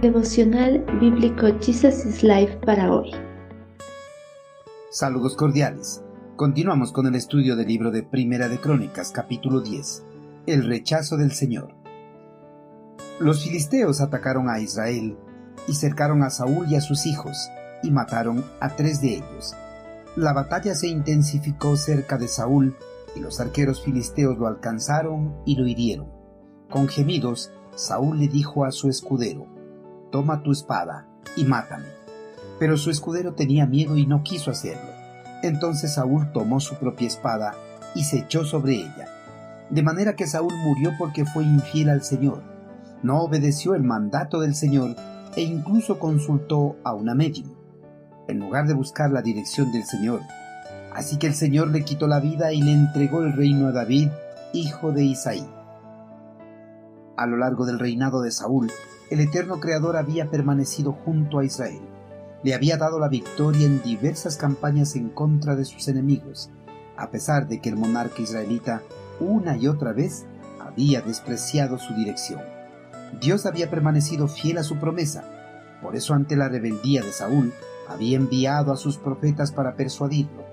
[0.00, 3.10] Devocional Bíblico Jesus is Life para hoy.
[4.88, 6.02] Saludos cordiales.
[6.36, 10.04] Continuamos con el estudio del libro de Primera de Crónicas, capítulo 10.
[10.46, 11.74] El rechazo del Señor.
[13.18, 15.18] Los filisteos atacaron a Israel
[15.68, 17.50] y cercaron a Saúl y a sus hijos
[17.82, 19.54] y mataron a tres de ellos.
[20.16, 22.74] La batalla se intensificó cerca de Saúl
[23.14, 26.08] y los arqueros filisteos lo alcanzaron y lo hirieron.
[26.70, 29.59] Con gemidos, Saúl le dijo a su escudero,
[30.10, 31.06] Toma tu espada
[31.36, 31.86] y mátame.
[32.58, 34.90] Pero su escudero tenía miedo y no quiso hacerlo.
[35.42, 37.54] Entonces Saúl tomó su propia espada
[37.94, 39.08] y se echó sobre ella.
[39.70, 42.42] De manera que Saúl murió porque fue infiel al Señor.
[43.02, 44.96] No obedeció el mandato del Señor
[45.36, 47.54] e incluso consultó a una médium,
[48.28, 50.20] en lugar de buscar la dirección del Señor.
[50.92, 54.08] Así que el Señor le quitó la vida y le entregó el reino a David,
[54.52, 55.48] hijo de Isaí.
[57.16, 58.70] A lo largo del reinado de Saúl,
[59.10, 61.80] el eterno Creador había permanecido junto a Israel.
[62.44, 66.50] Le había dado la victoria en diversas campañas en contra de sus enemigos,
[66.96, 68.82] a pesar de que el monarca israelita
[69.18, 70.26] una y otra vez
[70.60, 72.40] había despreciado su dirección.
[73.20, 75.24] Dios había permanecido fiel a su promesa.
[75.82, 77.52] Por eso ante la rebeldía de Saúl,
[77.88, 80.44] había enviado a sus profetas para persuadirlo,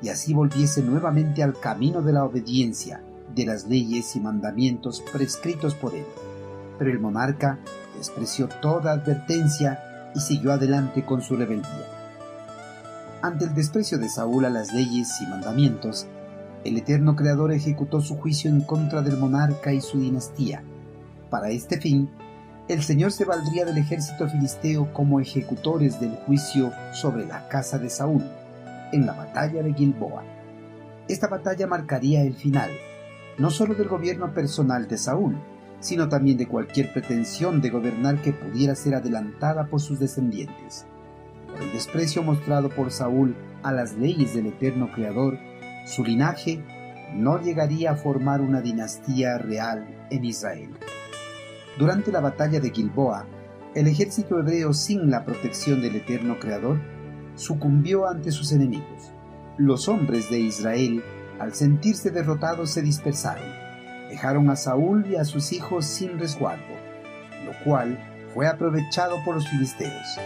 [0.00, 3.02] y así volviese nuevamente al camino de la obediencia,
[3.34, 6.06] de las leyes y mandamientos prescritos por él.
[6.78, 7.58] Pero el monarca
[7.98, 11.86] despreció toda advertencia y siguió adelante con su rebeldía.
[13.20, 16.06] Ante el desprecio de Saúl a las leyes y mandamientos,
[16.64, 20.62] el eterno Creador ejecutó su juicio en contra del monarca y su dinastía.
[21.30, 22.08] Para este fin,
[22.68, 27.90] el Señor se valdría del ejército filisteo como ejecutores del juicio sobre la casa de
[27.90, 28.22] Saúl,
[28.92, 30.22] en la batalla de Gilboa.
[31.08, 32.70] Esta batalla marcaría el final,
[33.38, 35.36] no solo del gobierno personal de Saúl,
[35.80, 40.86] sino también de cualquier pretensión de gobernar que pudiera ser adelantada por sus descendientes.
[41.46, 45.38] Por el desprecio mostrado por Saúl a las leyes del eterno Creador,
[45.86, 46.62] su linaje
[47.14, 50.70] no llegaría a formar una dinastía real en Israel.
[51.78, 53.26] Durante la batalla de Gilboa,
[53.74, 56.78] el ejército hebreo sin la protección del eterno Creador
[57.36, 59.12] sucumbió ante sus enemigos.
[59.56, 61.02] Los hombres de Israel
[61.38, 63.67] al sentirse derrotados se dispersaron,
[64.08, 66.64] dejaron a Saúl y a sus hijos sin resguardo,
[67.44, 67.98] lo cual
[68.34, 70.18] fue aprovechado por los filisteos.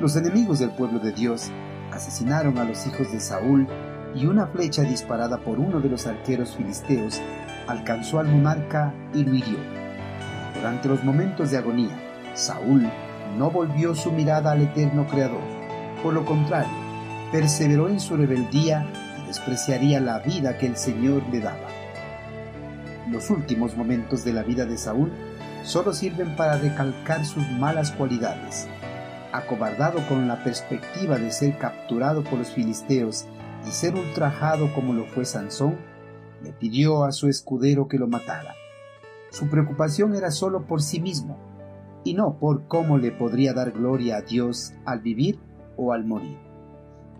[0.00, 1.50] Los enemigos del pueblo de Dios
[1.92, 3.66] asesinaron a los hijos de Saúl
[4.14, 7.20] y una flecha disparada por uno de los arqueros filisteos
[7.66, 9.58] alcanzó al monarca y lo hirió.
[10.54, 11.96] Durante los momentos de agonía,
[12.34, 12.88] Saúl
[13.38, 15.42] no volvió su mirada al eterno Creador.
[16.02, 16.72] Por lo contrario,
[17.32, 18.86] perseveró en su rebeldía
[19.34, 21.68] despreciaría la vida que el Señor le daba.
[23.14, 25.12] Los últimos momentos de la vida de Saúl
[25.62, 28.66] solo sirven para recalcar sus malas cualidades.
[29.32, 33.26] Acobardado con la perspectiva de ser capturado por los filisteos
[33.68, 35.76] y ser ultrajado como lo fue Sansón,
[36.42, 38.56] le pidió a su escudero que lo matara.
[39.30, 41.38] Su preocupación era solo por sí mismo,
[42.02, 45.38] y no por cómo le podría dar gloria a Dios al vivir
[45.76, 46.36] o al morir.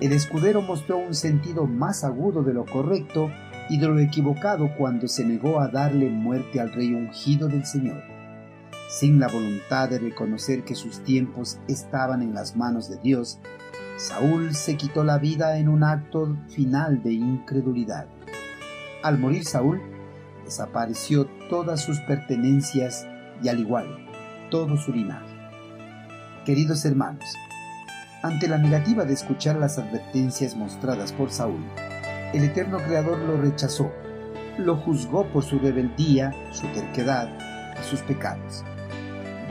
[0.00, 3.30] El escudero mostró un sentido más agudo de lo correcto
[3.68, 8.02] y de lo equivocado cuando se negó a darle muerte al rey ungido del Señor.
[8.88, 13.38] Sin la voluntad de reconocer que sus tiempos estaban en las manos de Dios,
[13.96, 18.06] Saúl se quitó la vida en un acto final de incredulidad.
[19.02, 19.80] Al morir Saúl,
[20.44, 23.06] desapareció todas sus pertenencias
[23.42, 23.86] y al igual
[24.50, 25.34] todo su linaje.
[26.44, 27.24] Queridos hermanos,
[28.22, 31.64] ante la negativa de escuchar las advertencias mostradas por Saúl,
[32.32, 33.90] el eterno Creador lo rechazó,
[34.58, 37.28] lo juzgó por su rebeldía, su terquedad
[37.80, 38.64] y sus pecados.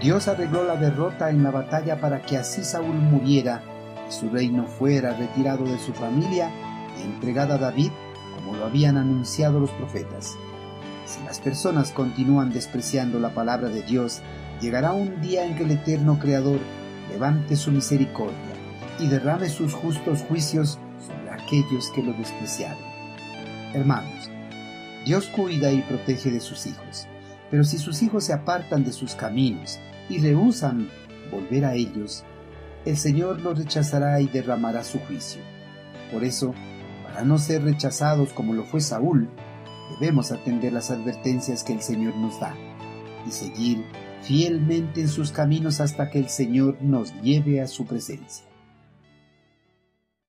[0.00, 3.62] Dios arregló la derrota en la batalla para que así Saúl muriera
[4.08, 6.50] y su reino fuera retirado de su familia
[6.98, 7.90] y entregado a David
[8.34, 10.36] como lo habían anunciado los profetas.
[11.04, 14.22] Si las personas continúan despreciando la palabra de Dios,
[14.60, 16.60] llegará un día en que el eterno Creador
[17.10, 18.54] levante su misericordia
[18.98, 20.78] y derrame sus justos juicios
[21.50, 22.78] aquellos que lo despreciaron.
[23.74, 24.30] Hermanos,
[25.04, 27.08] Dios cuida y protege de sus hijos,
[27.50, 30.88] pero si sus hijos se apartan de sus caminos y rehusan
[31.32, 32.24] volver a ellos,
[32.84, 35.42] el Señor los rechazará y derramará su juicio.
[36.12, 36.54] Por eso,
[37.02, 39.28] para no ser rechazados como lo fue Saúl,
[39.98, 42.54] debemos atender las advertencias que el Señor nos da
[43.26, 43.84] y seguir
[44.22, 48.49] fielmente en sus caminos hasta que el Señor nos lleve a su presencia.